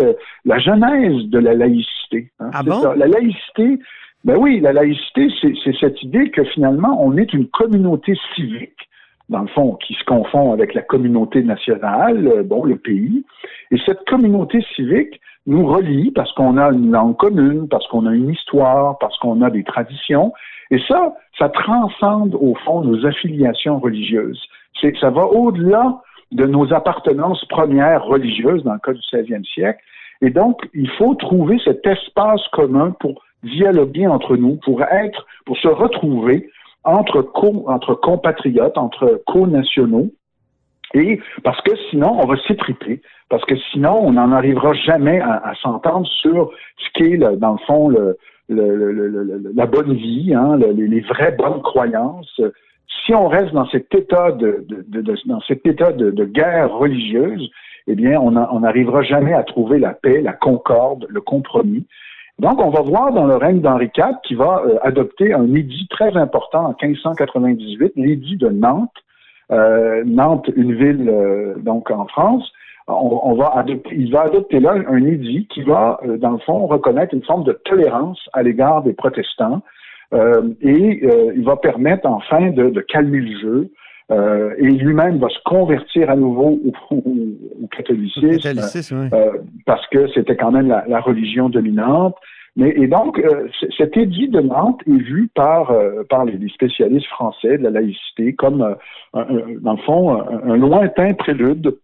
la 0.45 0.59
genèse 0.59 1.25
de 1.27 1.39
la 1.39 1.55
laïcité. 1.55 2.31
Hein. 2.41 2.51
ah 2.53 2.63
bon? 2.63 2.93
La 2.97 3.07
laïcité, 3.07 3.79
ben 4.25 4.37
oui, 4.37 4.61
la 4.61 4.73
laïcité, 4.73 5.29
c'est 5.41 5.77
cette 5.79 6.03
idée 6.03 6.31
que 6.31 6.45
finalement, 6.45 7.03
on 7.05 7.17
est 7.17 7.33
une 7.33 7.47
communauté 7.49 8.15
civique, 8.35 8.89
dans 9.29 9.43
le 9.43 9.49
fond, 9.49 9.75
qui 9.87 9.95
se 9.95 10.05
confond 10.05 10.53
avec 10.53 10.75
la 10.75 10.83
communauté 10.83 11.43
nationale, 11.43 12.27
euh, 12.27 12.43
bon, 12.43 12.65
le 12.65 12.77
pays. 12.77 13.25
Et 13.71 13.77
cette 13.85 14.05
communauté 14.07 14.65
civique 14.75 15.21
nous 15.47 15.67
relie 15.67 16.11
parce 16.11 16.33
qu'on 16.33 16.57
a 16.57 16.71
une 16.71 16.91
langue 16.91 17.17
commune, 17.17 17.69
parce 17.69 17.87
qu'on 17.89 18.07
a 18.07 18.15
une 18.15 18.31
histoire, 18.31 18.99
parce 18.99 19.17
qu'on 19.19 19.43
a 19.43 19.51
des 19.51 19.65
traditions. 19.65 20.33
Et 20.71 20.79
ça, 20.87 21.15
ça 21.39 21.49
transcende 21.49 22.35
au 22.35 22.55
fond 22.55 22.83
nos 22.83 23.07
affiliations 23.07 23.79
religieuses. 23.79 24.41
C'est 24.81 24.97
ça 24.99 25.11
va 25.11 25.25
au-delà 25.27 26.01
de 26.33 26.47
nos 26.47 26.73
appartenances 26.73 27.45
premières 27.47 28.05
religieuses 28.05 28.63
dans 28.65 28.75
le 28.75 28.79
cas 28.79 28.93
du 28.93 29.01
16e 29.01 29.45
siècle. 29.45 29.81
Et 30.21 30.31
donc, 30.31 30.61
il 30.75 30.91
faut 30.91 31.15
trouver 31.15 31.59
cet 31.65 31.87
espace 31.87 32.47
commun 32.53 32.95
pour 33.01 33.23
dialoguer 33.43 34.07
entre 34.07 34.37
nous, 34.37 34.57
pour 34.57 34.83
être, 34.83 35.27
pour 35.47 35.57
se 35.57 35.69
retrouver 35.69 36.51
entre, 36.85 37.23
co, 37.23 37.65
entre 37.69 37.95
compatriotes, 37.95 38.77
entre 38.77 39.23
co-nationaux. 39.27 40.11
Et 40.95 41.21
parce 41.45 41.61
que 41.63 41.73
sinon, 41.91 42.19
on 42.21 42.27
va 42.27 42.37
s'étriper, 42.47 43.03
parce 43.29 43.45
que 43.45 43.57
sinon, 43.71 43.99
on 44.03 44.13
n'en 44.13 44.33
arrivera 44.33 44.73
jamais 44.73 45.21
à, 45.21 45.35
à 45.35 45.55
s'entendre 45.57 46.07
sur 46.07 46.51
ce 46.79 46.89
qu'est, 46.95 47.17
dans 47.19 47.53
le 47.53 47.59
fond, 47.67 47.89
le, 47.89 48.17
la 48.49 49.67
bonne 49.67 49.95
vie, 49.95 50.35
hein, 50.35 50.57
les, 50.57 51.01
vraies 51.01 51.33
bonnes 51.33 51.63
croyances. 51.63 52.41
Si 53.05 53.15
on 53.15 53.29
reste 53.29 53.53
dans 53.53 53.69
cet 53.69 53.95
état 53.95 54.33
de, 54.33 54.67
dans 55.27 55.41
cet 55.43 55.67
état 55.67 55.93
de, 55.93 56.25
guerre 56.25 56.73
religieuse, 56.73 57.51
eh 57.87 57.95
bien, 57.95 58.21
on 58.21 58.61
n'arrivera 58.61 59.03
jamais 59.03 59.33
à 59.33 59.43
trouver 59.43 59.79
la 59.79 59.95
paix, 59.95 60.21
la 60.21 60.33
concorde, 60.33 61.07
le 61.09 61.21
compromis. 61.21 61.87
Donc, 62.39 62.61
on 62.61 62.71
va 62.71 62.83
voir 62.83 63.13
dans 63.13 63.27
le 63.27 63.37
règne 63.37 63.61
d'Henri 63.61 63.91
IV 63.97 64.19
qui 64.23 64.35
va 64.35 64.63
euh, 64.65 64.79
adopter 64.83 65.33
un 65.33 65.53
édit 65.55 65.89
très 65.91 66.17
important 66.17 66.67
en 66.67 66.77
1598, 66.81 67.95
l'édit 67.97 68.37
de 68.37 68.49
Nantes. 68.49 68.95
Euh, 69.51 70.03
Nantes, 70.05 70.51
une 70.57 70.75
ville 70.75 71.09
euh, 71.09 71.55
donc 71.59 71.91
en 71.91 72.07
France, 72.07 72.53
on, 72.89 73.35
va 73.35 73.53
adopter, 73.57 73.95
il 73.95 74.11
va 74.11 74.23
adopter 74.23 74.61
là 74.61 74.75
un 74.89 75.05
édit 75.05 75.47
qui 75.53 75.63
va, 75.63 76.01
euh, 76.05 76.17
dans 76.17 76.33
le 76.33 76.39
fond, 76.39 76.67
reconnaître 76.67 77.15
une 77.15 77.25
forme 77.25 77.45
de 77.45 77.53
tolérance 77.65 78.19
à 78.33 78.43
l'égard 78.43 78.83
des 78.83 78.95
protestants 78.95 79.63
euh, 80.15 80.43
et 80.63 81.01
euh, 81.05 81.33
il 81.37 81.45
va 81.45 81.57
permettre 81.57 82.07
enfin 82.07 82.51
de, 82.51 82.81
calmer 82.81 83.21
le 83.21 83.39
jeu. 83.39 83.71
et 84.59 84.71
lui-même 84.71 85.19
va 85.19 85.29
se 85.29 85.39
convertir 85.45 86.09
à 86.11 86.17
nouveau 86.17 86.59
au, 86.91 87.67
catholicisme, 87.77 89.11
parce 89.67 89.87
que 89.89 90.09
c'était 90.15 90.37
quand 90.37 90.53
même 90.53 90.69
la, 90.69 91.01
religion 91.01 91.51
dominante. 91.51 92.17
Mais 92.59 92.71
et 92.77 92.89
donc, 92.89 93.21
euh, 93.21 93.47
cet 93.79 93.97
édit 93.97 94.29
de 94.29 94.41
Nantes 94.41 94.81
est 94.89 95.01
vu 95.01 95.31
par 95.33 95.71
euh, 95.71 96.03
par 96.11 96.25
les, 96.25 96.37
spécialistes 96.49 97.07
français 97.07 97.57
de 97.57 97.63
la 97.63 97.71
laïcité 97.71 98.33
comme, 98.35 98.75
euh, 99.15 99.25
dans 99.61 99.75
le 99.75 99.83
fond, 99.87 100.21
un, 100.21 100.57
lointain 100.57 101.15
prélude 101.15 101.79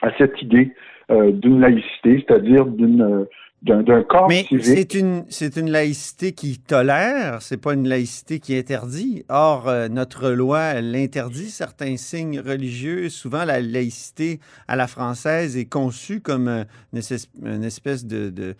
à 0.00 0.16
cette 0.16 0.40
idée 0.40 0.72
d'une 1.10 1.60
laïcité, 1.60 2.24
c'est-à-dire 2.24 2.66
d'une 2.66 3.26
d'un 3.62 4.02
corps 4.04 4.28
Mais 4.28 4.46
c'est 4.60 4.94
une, 4.94 5.24
c'est 5.28 5.56
une 5.56 5.70
laïcité 5.70 6.32
qui 6.32 6.60
tolère, 6.60 7.42
c'est 7.42 7.60
pas 7.60 7.74
une 7.74 7.88
laïcité 7.88 8.38
qui 8.38 8.56
interdit. 8.56 9.24
Or, 9.28 9.68
notre 9.90 10.30
loi 10.30 10.80
l'interdit, 10.80 11.50
certains 11.50 11.96
signes 11.96 12.40
religieux. 12.40 13.08
Souvent, 13.08 13.44
la 13.44 13.60
laïcité 13.60 14.38
à 14.68 14.76
la 14.76 14.86
française 14.86 15.58
est 15.58 15.68
conçue 15.68 16.20
comme 16.20 16.64
une 16.92 17.64
espèce 17.64 18.06
de, 18.06 18.54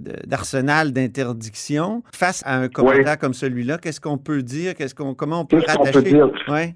d'arsenal 0.00 0.92
d'interdiction. 0.92 2.02
Face 2.14 2.42
à 2.46 2.58
un 2.58 2.68
commentaire 2.68 3.18
comme 3.18 3.34
celui-là, 3.34 3.78
qu'est-ce 3.78 4.00
qu'on 4.00 4.18
peut 4.18 4.42
dire? 4.42 4.74
Qu'est-ce 4.74 4.94
qu'on, 4.94 5.14
comment 5.14 5.40
on 5.40 5.46
peut 5.46 5.62
rattacher? 5.66 6.22
Ouais. 6.48 6.74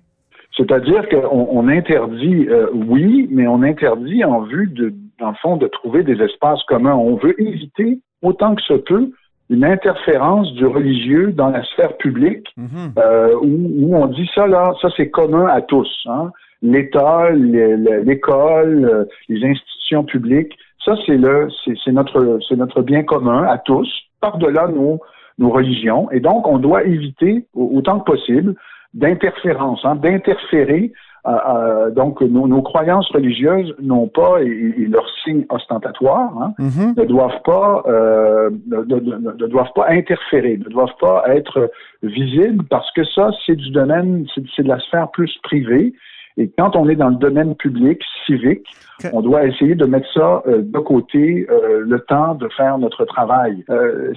C'est-à-dire 0.57 1.09
qu'on 1.09 1.49
on 1.51 1.69
interdit, 1.69 2.49
euh, 2.49 2.67
oui, 2.73 3.29
mais 3.31 3.47
on 3.47 3.63
interdit 3.63 4.25
en 4.25 4.43
vue 4.43 4.67
de 4.67 4.93
dans 5.19 5.31
le 5.31 5.37
fond, 5.37 5.57
de 5.57 5.67
trouver 5.67 6.03
des 6.03 6.21
espaces 6.23 6.63
communs. 6.65 6.95
On 6.95 7.17
veut 7.17 7.41
éviter, 7.41 7.99
autant 8.23 8.55
que 8.55 8.63
se 8.63 8.75
peut, 8.75 9.11
une 9.51 9.65
interférence 9.65 10.53
du 10.55 10.67
religieux 10.67 11.33
dans 11.33 11.51
la 11.51 11.65
sphère 11.65 11.97
publique, 11.97 12.49
mhm. 12.57 12.93
euh, 12.99 13.35
où, 13.43 13.97
on 13.97 14.07
dit 14.07 14.29
ça, 14.35 14.47
là, 14.47 14.73
ça 14.81 14.89
c'est 14.97 15.11
commun 15.11 15.47
à 15.47 15.63
tous. 15.63 15.89
Hein? 16.07 16.31
L'État, 16.61 17.31
l'école, 17.31 18.85
euh, 18.85 19.05
les 19.29 19.45
institutions 19.45 20.05
publiques, 20.05 20.55
ça 20.89 20.97
c'est 21.07 21.17
le, 21.17 21.49
c'est 21.85 21.93
notre, 21.93 22.39
c'est 22.49 22.57
notre 22.57 22.83
bien 22.83 23.03
commun 23.03 23.45
à 23.45 23.59
tous, 23.59 23.89
par-delà 24.21 24.69
nos, 24.69 25.01
nos 25.39 25.51
religions. 25.51 26.11
Et 26.11 26.21
donc, 26.21 26.47
on 26.47 26.59
doit 26.59 26.85
éviter, 26.85 27.47
autant 27.55 28.01
que 28.01 28.13
possible, 28.13 28.55
d'interférence, 28.95 29.81
hein, 29.85 29.97
d'interférer 29.97 30.93
euh, 31.27 31.31
euh, 31.31 31.91
donc, 31.91 32.23
nos, 32.23 32.63
croyances 32.63 33.11
religieuses 33.11 33.75
n'ont 33.81 34.07
pas, 34.07 34.41
et, 34.43 34.87
leurs 34.89 35.09
signes 35.25 35.45
ostentatoires, 35.51 36.33
hein, 36.41 36.55
mhm. 36.59 36.95
ne 36.97 37.05
doivent 37.05 37.43
pas, 37.45 37.83
euh, 37.87 38.51
ne, 38.67 39.47
doivent 39.47 39.73
pas 39.75 39.89
interférer, 39.91 40.57
ne 40.57 40.71
doivent 40.71 40.97
pas 41.01 41.25
être 41.29 41.71
visibles 42.03 42.65
parce 42.71 42.91
que 42.93 43.05
ça, 43.05 43.31
c'est 43.45 43.57
du 43.57 43.71
domaine, 43.71 44.27
c'est 44.35 44.63
de 44.63 44.69
la 44.69 44.79
sphère 44.81 45.11
plus 45.11 45.37
privée. 45.43 45.93
Et 46.39 46.51
quand 46.57 46.77
on 46.77 46.89
est 46.89 46.95
dans 46.95 47.11
le 47.11 47.17
domaine 47.17 47.55
public, 47.57 48.01
civique, 48.25 48.65
on 49.13 49.21
doit 49.21 49.45
essayer 49.45 49.75
de 49.75 49.85
mettre 49.85 50.11
ça 50.13 50.43
de 50.47 50.79
côté 50.79 51.47
le 51.49 51.99
temps 52.01 52.35
de 52.35 52.49
faire 52.57 52.79
notre 52.79 53.05
travail. 53.05 53.65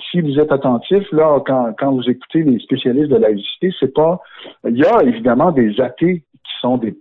si 0.09 0.21
vous 0.21 0.39
êtes 0.39 0.51
attentif, 0.51 1.03
là, 1.11 1.39
quand, 1.45 1.73
quand 1.77 1.91
vous 1.91 2.09
écoutez 2.09 2.43
les 2.43 2.59
spécialistes 2.59 3.09
de 3.09 3.15
la 3.15 3.29
laïcité, 3.29 3.71
c'est 3.79 3.93
pas. 3.93 4.21
Il 4.67 4.77
y 4.77 4.85
a 4.85 5.03
évidemment 5.03 5.51
des 5.51 5.79
athées 5.81 6.23
sont 6.61 6.77
des, 6.77 6.95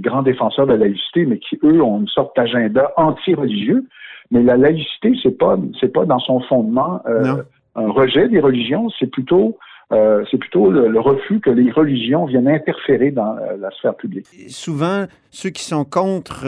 grands 0.00 0.22
défenseurs 0.22 0.66
de 0.66 0.72
la 0.72 0.86
laïcité, 0.86 1.26
mais 1.26 1.38
qui, 1.38 1.58
eux, 1.62 1.82
ont 1.82 2.00
une 2.00 2.08
sorte 2.08 2.34
d'agenda 2.36 2.92
anti-religieux. 2.96 3.84
Mais 4.30 4.42
la 4.42 4.56
laïcité, 4.56 5.14
c'est 5.22 5.36
pas, 5.36 5.58
c'est 5.80 5.92
pas 5.92 6.06
dans 6.06 6.18
son 6.20 6.40
fondement 6.40 7.02
euh, 7.06 7.42
un 7.76 7.90
rejet 7.90 8.28
des 8.28 8.40
religions, 8.40 8.88
c'est 8.98 9.10
plutôt 9.10 9.58
euh, 9.92 10.24
c'est 10.30 10.38
plutôt 10.38 10.70
le, 10.70 10.98
refus 10.98 11.40
que 11.40 11.50
les 11.50 11.70
religions 11.70 12.24
viennent 12.24 12.48
interférer 12.48 13.10
dans 13.10 13.36
euh, 13.36 13.56
la 13.60 13.70
sphère 13.70 13.94
publique. 13.94 14.26
Souvent, 14.48 15.06
ceux 15.30 15.50
qui 15.50 15.62
sont 15.62 15.84
contre 15.84 16.46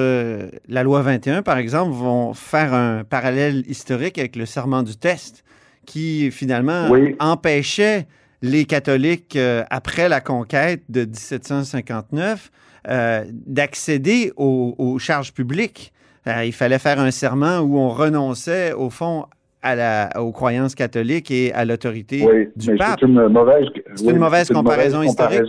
la 0.68 0.82
loi 0.82 1.02
21, 1.02 1.42
par 1.42 1.58
exemple, 1.58 1.92
vont 1.92 2.32
faire 2.32 2.72
un 2.74 3.04
parallèle 3.04 3.62
historique 3.68 4.18
avec 4.18 4.36
le 4.36 4.46
serment 4.46 4.82
du 4.82 4.96
test, 4.96 5.44
qui 5.84 6.30
finalement 6.30 6.88
empêchait 7.20 8.06
les 8.42 8.64
catholiques, 8.64 9.36
euh, 9.36 9.64
après 9.70 10.08
la 10.08 10.20
conquête 10.20 10.82
de 10.88 11.00
1759, 11.00 12.50
euh, 12.88 13.24
d'accéder 13.30 14.32
aux, 14.36 14.98
charges 14.98 15.32
publiques. 15.32 15.92
Euh, 16.26 16.44
il 16.44 16.52
fallait 16.52 16.78
faire 16.78 17.00
un 17.00 17.10
serment 17.10 17.58
où 17.58 17.78
on 17.78 17.88
renonçait, 17.88 18.72
au 18.72 18.90
fond, 18.90 19.26
à 19.66 19.74
la, 19.74 20.22
aux 20.22 20.32
croyances 20.32 20.74
catholiques 20.74 21.30
et 21.30 21.52
à 21.52 21.64
l'autorité 21.64 22.18
du 22.56 22.76
pape. 22.76 22.98
C'est 23.00 23.06
une 23.06 23.28
mauvaise, 23.28 23.66
une 24.02 24.18
mauvaise 24.18 24.48
comparaison 24.48 25.02
historique. 25.02 25.42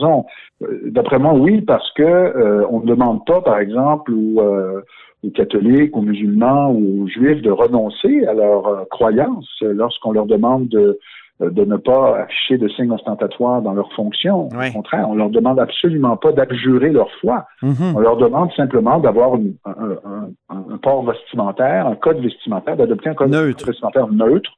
D'après 0.85 1.19
moi, 1.19 1.33
oui, 1.33 1.61
parce 1.61 1.91
que 1.93 2.65
on 2.69 2.79
ne 2.81 2.87
demande 2.87 3.25
pas, 3.25 3.41
par 3.41 3.59
exemple, 3.59 4.11
aux, 4.11 5.29
catholiques, 5.35 5.95
aux 5.95 6.01
musulmans 6.01 6.71
ou 6.71 7.03
aux 7.03 7.07
juifs 7.07 7.41
de 7.41 7.51
renoncer 7.51 8.25
à 8.25 8.33
leurs 8.33 8.87
croyances 8.89 9.61
lorsqu'on 9.61 10.11
leur 10.11 10.25
demande 10.25 10.67
de 10.69 10.79
euh, 10.79 10.99
de 11.39 11.65
ne 11.65 11.77
pas 11.77 12.21
afficher 12.21 12.57
de 12.57 12.67
signes 12.69 12.91
ostentatoires 12.91 13.61
dans 13.61 13.73
leurs 13.73 13.91
fonctions. 13.93 14.47
Au 14.47 14.73
contraire, 14.73 15.07
on 15.09 15.15
leur 15.15 15.29
demande 15.29 15.59
absolument 15.59 16.17
pas 16.17 16.31
d'abjurer 16.31 16.89
leur 16.89 17.11
foi. 17.21 17.45
Mhm. 17.61 17.93
On 17.95 17.99
leur 17.99 18.17
demande 18.17 18.51
simplement 18.53 18.99
d'avoir 18.99 19.33
un, 19.35 20.29
un, 20.49 20.77
port 20.81 21.05
vestimentaire, 21.05 21.87
un 21.87 21.95
code 21.95 22.19
vestimentaire, 22.19 22.75
d'adopter 22.75 23.09
un 23.09 23.13
code 23.13 23.33
vestimentaire 23.33 24.07
neutre. 24.07 24.51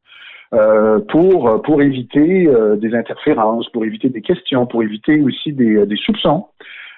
Euh, 0.51 0.97
pour 1.09 1.61
pour 1.61 1.79
éviter 1.79 2.47
euh, 2.47 2.75
des 2.75 2.95
interférences, 2.95 3.69
pour 3.69 3.85
éviter 3.85 4.09
des 4.09 4.21
questions, 4.21 4.65
pour 4.65 4.81
éviter 4.81 5.21
aussi 5.21 5.53
des, 5.53 5.85
des 5.85 5.95
soupçons. 5.97 6.45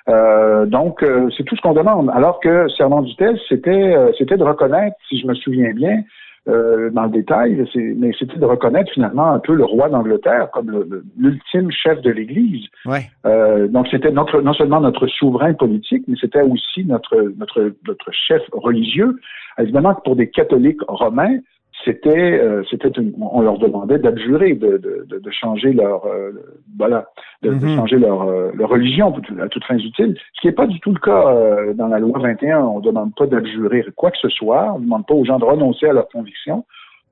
Euh, 0.08 0.66
donc, 0.66 1.06
c'est 1.36 1.44
tout 1.44 1.58
ce 1.58 1.62
qu'on 1.62 1.74
demande. 1.74 2.10
Alors 2.14 2.40
que 2.40 2.70
Serment 2.70 3.02
du 3.02 3.12
c'était 3.50 3.94
c'était 4.18 4.38
de 4.38 4.44
reconnaître, 4.44 4.96
si 5.10 5.20
je 5.20 5.28
me 5.28 5.34
souviens 5.34 5.74
bien, 5.74 6.02
euh, 6.48 6.90
dans 6.90 7.04
le 7.04 7.12
détail, 7.12 7.64
mais 7.76 8.12
c'était 8.18 8.40
de 8.40 8.46
reconnaître 8.46 8.92
finalement 8.92 9.32
un 9.32 9.38
peu 9.38 9.54
le 9.54 9.64
roi 9.64 9.90
d'Angleterre 9.90 10.50
comme 10.52 10.86
l'ultime 11.16 11.70
chef 11.70 12.02
de 12.02 12.10
l'Église. 12.10 12.66
Ouais. 12.86 13.10
Euh, 13.28 13.68
donc 13.68 13.88
c'était 13.92 14.12
notre 14.12 14.42
non 14.42 14.54
seulement 14.54 14.82
notre 14.82 15.06
souverain 15.06 15.54
politique, 15.54 16.04
mais 16.08 16.18
c'était 16.20 16.42
aussi 16.42 16.84
notre 16.84 17.32
notre 17.38 17.74
notre 17.88 18.12
chef 18.12 18.42
religieux. 18.54 19.20
Évidemment 19.60 19.94
que 19.94 20.02
pour 20.02 20.16
des 20.16 20.32
catholiques 20.32 20.82
romains, 20.88 21.38
c'était 21.86 22.40
euh, 22.40 22.64
c'était 22.70 22.92
on 23.20 23.42
leur 23.42 23.58
demandait 23.58 24.00
d'abjurer 24.00 24.54
de, 24.54 24.78
de, 24.78 25.20
de, 25.20 25.32
changer 25.32 25.74
leur 25.74 26.06
euh, 26.06 26.32
voilà 26.78 27.06
de, 27.42 27.52
mm-hmm. 27.52 27.76
changer 27.76 27.98
leur, 27.98 28.22
euh, 28.24 28.52
leur 28.54 28.70
religion 28.70 29.14
à 29.42 29.48
toutes 29.48 29.66
fins 29.66 29.78
utiles 29.78 30.16
ce 30.34 30.42
qui 30.42 30.48
n'est 30.48 30.54
pas 30.54 30.68
du 30.68 30.80
tout 30.80 30.92
le 30.92 31.00
cas 31.00 31.74
dans 31.74 31.88
la 31.88 32.00
loi 32.00 32.20
21 32.20 32.60
on 32.60 32.80
ne 32.80 32.84
demande 32.84 33.14
pas 33.16 33.26
d'abjurer 33.26 33.86
quoi 33.96 34.12
que 34.12 34.18
ce 34.18 34.30
soit. 34.30 34.74
On 34.74 34.80
ne 34.80 34.86
demande 34.86 35.06
pas 35.06 35.14
aux 35.14 35.26
gens 35.26 35.40
de 35.40 35.46
renoncer 35.46 35.88
à 35.88 35.94
leurs 35.94 36.10
convictions 36.10 36.66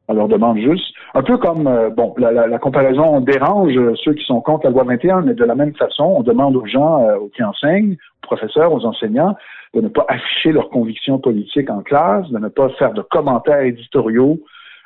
on 0.08 0.14
leur 0.14 0.28
demande 0.28 0.58
juste 0.58 0.94
un 1.14 1.22
peu 1.22 1.38
comme 1.38 1.70
bon 1.96 2.14
la, 2.18 2.32
la, 2.32 2.48
la, 2.48 2.60
comparaison 2.60 3.22
dérange 3.22 3.78
ceux 4.04 4.14
qui 4.14 4.26
sont 4.26 4.42
contre 4.42 4.66
la 4.66 4.72
loi 4.72 4.84
21 4.84 5.22
mais 5.22 5.34
de 5.34 5.46
la 5.46 5.56
même 5.56 5.74
façon 5.76 6.04
on 6.18 6.24
demande 6.24 6.56
aux 6.56 6.66
gens 6.66 7.08
qui 7.36 7.44
enseignent 7.44 7.94
aux 7.94 8.28
professeurs 8.28 8.74
aux 8.74 8.86
enseignants 8.86 9.36
de 9.74 9.82
ne 9.82 9.88
pas 9.88 10.06
afficher 10.08 10.52
leurs 10.52 10.70
convictions 10.70 11.20
politiques 11.20 11.70
en 11.70 11.82
classe, 11.82 12.28
de 12.30 12.40
ne 12.40 12.48
pas 12.48 12.70
faire 12.70 12.94
de 12.94 13.02
commentaires 13.02 13.62
éditoriaux 13.62 14.40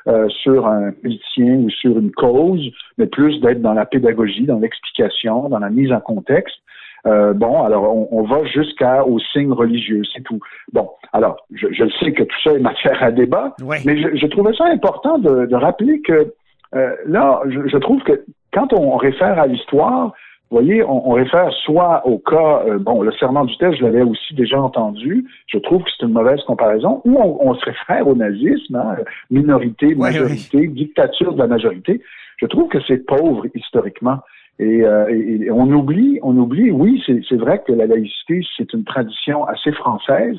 euh, 0.07 0.27
sur 0.29 0.67
un 0.67 0.91
politicien 0.91 1.55
ou 1.59 1.69
sur 1.69 1.97
une 1.97 2.11
cause, 2.11 2.69
mais 2.97 3.07
plus 3.07 3.39
d'être 3.41 3.61
dans 3.61 3.73
la 3.73 3.85
pédagogie, 3.85 4.45
dans 4.45 4.59
l'explication, 4.59 5.49
dans 5.49 5.59
la 5.59 5.69
mise 5.69 5.91
en 5.91 5.99
contexte. 5.99 6.57
Euh, 7.05 7.33
bon, 7.33 7.63
alors 7.63 8.13
on, 8.13 8.23
va 8.23 8.45
jusqu'au 8.45 9.19
signe 9.33 9.51
religieux, 9.51 10.01
c'est 10.13 10.23
tout. 10.23 10.39
Bon, 10.71 10.89
alors 11.11 11.35
je, 11.53 11.67
je, 11.71 11.83
sais 11.99 12.13
que 12.13 12.23
tout 12.23 12.41
ça 12.43 12.51
est 12.51 12.59
matière 12.59 13.03
à 13.03 13.11
débat, 13.11 13.55
mais 13.85 14.01
je, 14.01 14.15
je, 14.15 14.27
trouvais 14.27 14.53
ça 14.53 14.65
important 14.65 15.17
de, 15.19 15.45
de 15.45 15.55
rappeler 15.55 16.01
que 16.01 16.33
euh, 16.75 16.95
là, 17.05 17.41
je, 17.49 17.67
je, 17.67 17.77
trouve 17.77 18.01
que 18.03 18.23
quand 18.53 18.71
on 18.73 18.95
réfère 18.95 19.37
à 19.37 19.47
l'histoire, 19.47 20.13
vous 20.53 20.59
voyez, 20.59 20.83
on, 20.83 21.09
réfère 21.13 21.51
soit 21.65 22.05
au 22.05 22.19
cas, 22.19 22.61
euh, 22.67 22.77
bon, 22.77 23.01
le 23.01 23.11
serment 23.13 23.43
du 23.43 23.57
test, 23.57 23.75
je 23.79 23.83
l'avais 23.83 24.03
aussi 24.03 24.35
déjà 24.35 24.61
entendu, 24.61 25.25
je 25.47 25.57
trouve 25.57 25.81
que 25.81 25.89
c'est 25.89 26.05
une 26.05 26.11
mauvaise 26.11 26.43
comparaison, 26.43 27.01
ou 27.05 27.17
on, 27.17 27.55
se 27.55 27.65
réfère 27.65 28.07
au 28.07 28.13
nazisme, 28.13 28.75
hein, 28.75 28.97
minorité, 29.31 29.95
majorité, 29.95 30.67
dictature 30.67 31.33
de 31.33 31.39
la 31.39 31.47
majorité. 31.47 32.01
Je 32.37 32.45
trouve 32.45 32.69
que 32.69 32.77
c'est 32.87 33.03
pauvre 33.03 33.47
historiquement. 33.55 34.19
Et, 34.59 34.83
euh, 34.83 35.51
on 35.51 35.71
oublie, 35.71 36.19
on 36.21 36.37
oublie, 36.37 36.69
oui, 36.69 37.03
c'est 37.07 37.35
vrai 37.35 37.63
que 37.65 37.73
la 37.73 37.87
laïcité, 37.87 38.45
c'est 38.55 38.71
une 38.73 38.83
tradition 38.83 39.45
assez 39.45 39.71
française. 39.71 40.37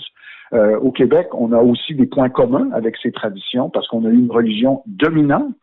Euh, 0.53 0.79
au 0.79 0.93
Québec, 0.93 1.27
on 1.33 1.51
a 1.51 1.59
aussi 1.59 1.97
des 1.97 2.07
points 2.07 2.29
communs 2.29 2.71
avec 2.73 2.97
ces 3.03 3.11
traditions 3.11 3.69
parce 3.69 3.89
qu'on 3.89 4.05
a 4.05 4.11
une 4.11 4.31
religion 4.31 4.85
dominante 4.87 5.59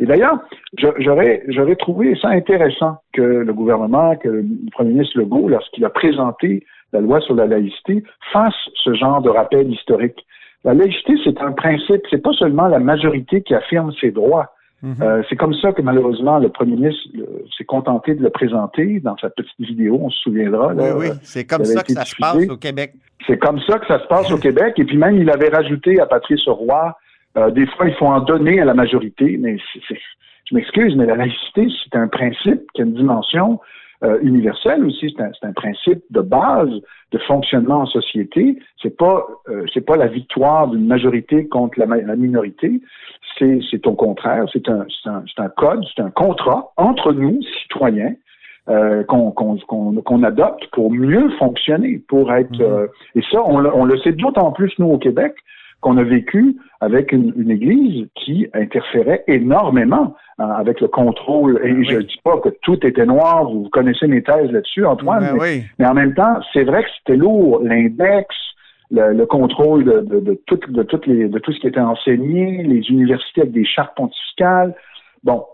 et 0.00 0.06
d'ailleurs, 0.06 0.38
j'aurais, 0.76 1.42
j'aurais 1.48 1.76
trouvé 1.76 2.16
ça 2.20 2.28
intéressant 2.28 2.98
que 3.12 3.22
le 3.22 3.52
gouvernement, 3.52 4.14
que 4.16 4.28
le 4.28 4.44
premier 4.70 4.90
ministre 4.90 5.18
Legault, 5.18 5.48
lorsqu'il 5.48 5.84
a 5.84 5.90
présenté 5.90 6.64
la 6.92 7.00
loi 7.00 7.20
sur 7.20 7.34
la 7.34 7.46
laïcité, 7.46 8.04
fasse 8.32 8.54
ce 8.84 8.94
genre 8.94 9.20
de 9.20 9.28
rappel 9.28 9.70
historique. 9.70 10.24
La 10.64 10.74
laïcité, 10.74 11.14
c'est 11.24 11.40
un 11.40 11.52
principe, 11.52 12.02
c'est 12.10 12.22
pas 12.22 12.32
seulement 12.32 12.68
la 12.68 12.78
majorité 12.78 13.42
qui 13.42 13.54
affirme 13.54 13.92
ses 14.00 14.10
droits. 14.10 14.52
Mhm. 14.82 14.94
Euh, 15.02 15.22
c'est 15.28 15.34
comme 15.34 15.54
ça 15.54 15.72
que 15.72 15.82
malheureusement 15.82 16.38
le 16.38 16.50
premier 16.50 16.76
ministre 16.76 17.02
s'est 17.56 17.64
contenté 17.64 18.14
de 18.14 18.22
le 18.22 18.30
présenter 18.30 19.00
dans 19.00 19.16
sa 19.16 19.28
petite 19.30 19.58
vidéo, 19.58 19.98
on 20.00 20.10
se 20.10 20.18
souviendra. 20.20 20.72
oui, 20.74 20.90
oui, 20.96 21.06
c'est 21.22 21.44
comme 21.44 21.64
ça 21.64 21.82
que 21.82 21.92
ça 21.92 22.04
se 22.04 22.14
passe 22.14 22.48
au 22.48 22.56
Québec. 22.56 22.94
C'est 23.26 23.38
comme 23.38 23.58
ça 23.62 23.80
que 23.80 23.86
ça 23.88 23.98
se 23.98 24.06
passe 24.06 24.30
au 24.30 24.38
Québec. 24.46 24.74
Et 24.76 24.84
puis 24.84 24.96
même, 24.96 25.16
il 25.16 25.28
avait 25.30 25.48
rajouté 25.48 26.00
à 26.00 26.06
Patrice 26.06 26.46
Roy 26.46 26.94
Euh, 27.36 27.50
des 27.50 27.66
fois, 27.66 27.86
il 27.88 27.94
faut 27.94 28.06
en 28.06 28.20
donner 28.20 28.60
à 28.60 28.64
la 28.64 28.74
majorité, 28.74 29.36
mais 29.38 29.58
je 29.58 30.54
m'excuse, 30.54 30.96
mais 30.96 31.06
la 31.06 31.16
laïcité, 31.16 31.68
c'est 31.84 31.96
un 31.96 32.08
principe 32.08 32.62
qui 32.74 32.82
a 32.82 32.84
une 32.84 32.94
dimension 32.94 33.60
euh, 34.04 34.18
universelle 34.22 34.84
aussi. 34.84 35.14
C'est 35.16 35.22
un, 35.22 35.30
un, 35.42 35.52
principe 35.52 36.02
de 36.10 36.20
base 36.20 36.70
de 37.12 37.18
fonctionnement 37.18 37.80
en 37.80 37.86
société. 37.86 38.58
C'est 38.80 38.96
pas 38.96 39.26
euh, 39.48 39.64
c'est 39.74 39.84
pas 39.84 39.96
la 39.96 40.06
victoire 40.06 40.68
d'une 40.68 40.86
majorité 40.86 41.48
contre 41.48 41.80
la, 41.80 41.86
la 41.86 42.16
minorité. 42.16 42.80
C'est 43.38 43.58
c'est 43.70 43.84
au 43.86 43.94
contraire. 43.94 44.44
C'est 44.52 44.68
un 44.68 44.86
c'est 45.02 45.10
un, 45.10 45.24
un 45.38 45.48
code, 45.48 45.84
c'est 45.94 46.02
un 46.02 46.10
contrat 46.10 46.72
entre 46.76 47.12
nous 47.12 47.40
citoyens 47.62 48.14
euh, 48.68 49.02
qu'on 49.04 49.32
qu'on 49.32 50.22
adopte 50.22 50.66
pour 50.72 50.92
mieux 50.92 51.30
fonctionner, 51.38 52.02
pour 52.06 52.32
être 52.32 52.52
mhm. 52.52 52.62
euh, 52.62 52.86
et 53.14 53.22
ça 53.22 53.42
on, 53.44 53.64
on 53.64 53.84
le 53.84 53.98
sait 53.98 54.12
d'autant 54.12 54.52
plus 54.52 54.72
nous 54.78 54.88
au 54.90 54.98
Québec 54.98 55.34
qu'on 55.80 55.96
a 55.96 56.02
vécu 56.02 56.56
avec 56.80 57.12
une, 57.12 57.32
une, 57.36 57.50
Église 57.50 58.06
qui 58.14 58.48
interférait 58.52 59.24
énormément 59.26 60.16
euh, 60.40 60.44
avec 60.44 60.80
le 60.80 60.88
contrôle. 60.88 61.60
Et 61.64 61.72
ben 61.72 61.84
je 61.84 61.96
ne 61.96 62.02
dis 62.02 62.20
pas 62.22 62.38
que 62.38 62.48
tout 62.62 62.84
était 62.86 63.06
noir, 63.06 63.50
vous 63.50 63.68
connaissez 63.70 64.06
mes 64.06 64.22
thèses 64.22 64.50
là-dessus, 64.50 64.84
Antoine, 64.84 65.24
ben 65.24 65.38
mais, 65.40 65.64
mais, 65.78 65.86
en 65.86 65.94
même 65.94 66.14
temps, 66.14 66.40
c'est 66.52 66.64
vrai 66.64 66.82
que 66.82 66.88
c'était 66.98 67.16
lourd, 67.16 67.60
l'index, 67.62 68.34
le, 68.90 69.12
le, 69.12 69.26
contrôle 69.26 69.84
de, 69.84 70.00
de, 70.00 70.20
de, 70.20 70.40
tout, 70.46 70.58
de, 70.68 70.82
toutes 70.82 71.06
les, 71.06 71.28
de 71.28 71.38
tout 71.38 71.52
ce 71.52 71.60
qui 71.60 71.66
était 71.66 71.80
enseigné, 71.80 72.62
les 72.62 72.88
universités 72.90 73.42
avec 73.42 73.52
des 73.52 73.64
chartes 73.64 73.96
pontificales. 73.96 74.74
Bon, 75.22 75.44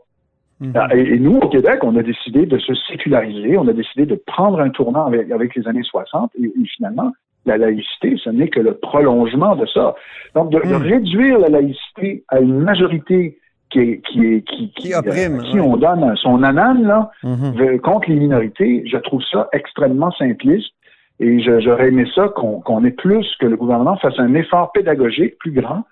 mhm. 0.61 0.73
euh, 0.77 0.89
et, 0.93 1.19
nous, 1.19 1.37
au 1.37 1.49
Québec, 1.49 1.81
on 1.83 1.97
a 1.97 2.03
décidé 2.03 2.47
de 2.47 2.59
se 2.59 2.75
séculariser, 2.75 3.59
on 3.59 3.69
a 3.69 3.73
décidé 3.73 4.07
de 4.07 4.15
prendre 4.27 4.61
un 4.61 4.71
tournant 4.71 5.07
avec, 5.07 5.31
avec 5.31 5.55
les 5.55 5.67
années 5.69 5.83
60, 5.83 6.31
et, 6.39 6.45
et 6.45 6.67
finalement, 6.77 7.13
la 7.47 7.59
laïcité, 7.59 8.17
ce 8.23 8.31
n'est 8.31 8.49
que 8.49 8.61
le 8.61 8.75
prolongement 8.75 9.57
de 9.57 9.67
ça. 9.67 9.95
Donc, 10.35 10.51
de, 10.51 10.59
de, 10.61 10.75
hmm. 10.75 10.83
réduire 10.83 11.39
la 11.39 11.49
laïcité 11.49 12.25
à 12.29 12.41
une 12.41 12.59
majorité 12.61 13.39
qui 13.71 13.81
est, 13.81 14.01
qui 14.03 14.27
est, 14.27 14.49
qui, 14.49 14.71
qui, 14.71 14.95
opprime, 14.95 15.43
qui 15.43 15.61
on 15.61 15.77
donne 15.77 16.15
son 16.17 16.43
anane, 16.43 16.87
là, 16.87 17.11
mm-hmm. 17.25 17.81
contre 17.81 18.09
les 18.09 18.17
minorités, 18.17 18.85
je 18.87 18.97
trouve 18.99 19.23
ça 19.31 19.49
extrêmement 19.53 20.13
simpliste. 20.13 20.71
Et 21.21 21.41
j'aurais 21.41 21.89
aimé 21.89 22.07
ça 22.15 22.29
qu'on 22.29 22.85
ait 22.85 22.91
plus, 22.91 23.27
que 23.39 23.47
le 23.47 23.57
gouvernement 23.57 23.97
fasse 23.97 24.19
un 24.19 24.35
effort 24.35 24.73
pédagogique 24.73 25.39
plus 25.39 25.53
grand 25.53 25.85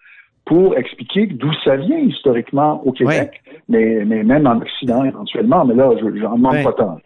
pour 0.45 0.77
expliquer 0.77 1.27
d'où 1.27 1.53
ça 1.65 1.77
vient 1.77 1.99
historiquement 1.99 2.83
au 2.85 2.91
Québec, 2.91 3.41
mais, 3.69 4.05
mais 4.05 4.25
même 4.25 4.49
en 4.49 4.57
Occident 4.57 5.05
éventuellement. 5.05 5.65
Mais 5.65 5.75
là, 5.75 5.93
je 6.01 6.07
n'en 6.07 6.37
demande 6.37 6.63
pas 6.65 6.73
tant. 6.73 6.99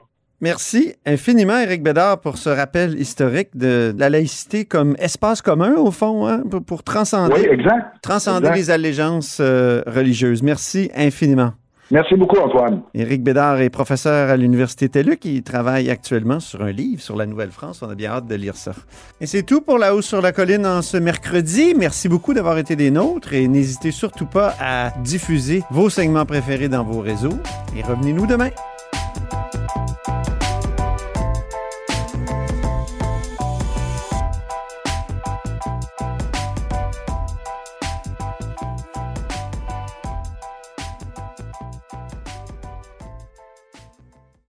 Merci 0.46 0.94
infiniment, 1.04 1.58
Éric 1.58 1.82
Bédard, 1.82 2.20
pour 2.20 2.38
ce 2.38 2.48
rappel 2.48 2.96
historique 3.00 3.48
de 3.56 3.92
la 3.98 4.08
laïcité 4.08 4.64
comme 4.64 4.94
espace 5.00 5.42
commun, 5.42 5.74
au 5.74 5.90
fond, 5.90 6.24
hein, 6.28 6.44
pour, 6.68 6.84
transcender, 6.84 7.58
transcender 8.00 8.50
les 8.54 8.70
allégeances 8.70 9.38
euh, 9.40 9.82
religieuses. 9.88 10.44
Merci 10.44 10.88
infiniment. 10.94 11.50
Merci 11.90 12.14
beaucoup, 12.14 12.36
Antoine. 12.36 12.82
Éric 12.94 13.24
Bédard 13.24 13.60
est 13.60 13.70
professeur 13.70 14.30
à 14.30 14.36
l'Université 14.36 14.88
TELUC. 14.88 15.24
Il 15.24 15.42
travaille 15.42 15.90
actuellement 15.90 16.38
sur 16.38 16.62
un 16.62 16.70
livre 16.70 17.02
sur 17.02 17.16
la 17.16 17.26
Nouvelle-France. 17.26 17.82
On 17.82 17.90
a 17.90 17.96
bien 17.96 18.12
hâte 18.12 18.28
de 18.28 18.36
lire 18.36 18.54
ça. 18.54 18.70
Et 19.20 19.26
c'est 19.26 19.42
tout 19.42 19.62
pour 19.62 19.78
La 19.78 19.96
Hausse 19.96 20.06
sur 20.06 20.22
la 20.22 20.30
Colline 20.30 20.64
en 20.64 20.80
ce 20.80 20.96
mercredi. 20.96 21.74
Merci 21.76 22.08
beaucoup 22.08 22.34
d'avoir 22.34 22.56
été 22.58 22.76
des 22.76 22.92
nôtres 22.92 23.34
et 23.34 23.48
n'hésitez 23.48 23.90
surtout 23.90 24.26
pas 24.26 24.54
à 24.60 24.92
diffuser 25.02 25.64
vos 25.72 25.90
segments 25.90 26.24
préférés 26.24 26.68
dans 26.68 26.84
vos 26.84 27.00
réseaux. 27.00 27.36
Et 27.76 27.82
revenez-nous 27.82 28.28
demain. 28.28 28.50